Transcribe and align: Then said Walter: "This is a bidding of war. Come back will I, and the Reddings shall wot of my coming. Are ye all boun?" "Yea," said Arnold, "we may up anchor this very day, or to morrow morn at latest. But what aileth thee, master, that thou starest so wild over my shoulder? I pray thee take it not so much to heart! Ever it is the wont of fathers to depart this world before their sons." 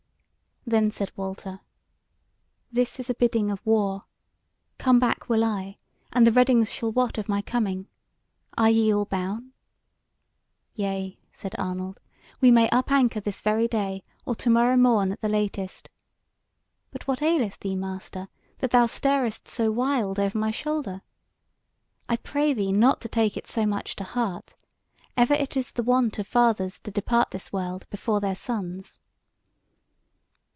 Then 0.63 0.91
said 0.91 1.11
Walter: 1.15 1.59
"This 2.71 2.99
is 2.99 3.09
a 3.09 3.15
bidding 3.15 3.49
of 3.49 3.65
war. 3.65 4.03
Come 4.77 4.99
back 4.99 5.27
will 5.27 5.43
I, 5.43 5.77
and 6.13 6.25
the 6.25 6.31
Reddings 6.31 6.71
shall 6.71 6.91
wot 6.91 7.17
of 7.17 7.27
my 7.27 7.41
coming. 7.41 7.87
Are 8.57 8.69
ye 8.69 8.93
all 8.93 9.05
boun?" 9.05 9.53
"Yea," 10.75 11.17
said 11.33 11.55
Arnold, 11.57 11.99
"we 12.41 12.51
may 12.51 12.69
up 12.69 12.91
anchor 12.91 13.19
this 13.19 13.41
very 13.41 13.67
day, 13.67 14.03
or 14.23 14.35
to 14.35 14.51
morrow 14.51 14.77
morn 14.77 15.13
at 15.13 15.23
latest. 15.31 15.89
But 16.91 17.07
what 17.07 17.23
aileth 17.23 17.59
thee, 17.59 17.75
master, 17.75 18.29
that 18.59 18.69
thou 18.69 18.85
starest 18.85 19.47
so 19.47 19.71
wild 19.71 20.19
over 20.19 20.37
my 20.37 20.51
shoulder? 20.51 21.01
I 22.07 22.17
pray 22.17 22.53
thee 22.53 22.67
take 23.09 23.35
it 23.35 23.45
not 23.45 23.47
so 23.49 23.65
much 23.65 23.95
to 23.95 24.03
heart! 24.03 24.53
Ever 25.17 25.33
it 25.33 25.57
is 25.57 25.71
the 25.71 25.83
wont 25.83 26.19
of 26.19 26.27
fathers 26.27 26.77
to 26.81 26.91
depart 26.91 27.31
this 27.31 27.51
world 27.51 27.87
before 27.89 28.21
their 28.21 28.35
sons." 28.35 28.99